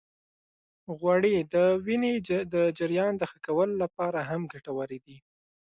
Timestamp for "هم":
4.29-4.41